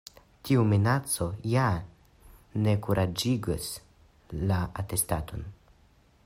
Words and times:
Tiu 0.47 0.61
minaco 0.69 1.27
ja 1.51 1.65
ne 2.63 2.73
kuraĝigis 2.87 3.69
la 4.53 4.63
atestanton. 4.85 5.47